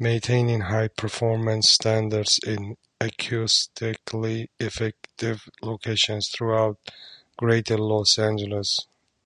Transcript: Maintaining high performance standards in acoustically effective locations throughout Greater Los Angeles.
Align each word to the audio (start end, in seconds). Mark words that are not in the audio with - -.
Maintaining 0.00 0.62
high 0.62 0.88
performance 0.88 1.70
standards 1.70 2.40
in 2.44 2.76
acoustically 3.00 4.48
effective 4.58 5.44
locations 5.62 6.28
throughout 6.28 6.76
Greater 7.38 7.78
Los 7.78 8.18
Angeles. 8.18 8.80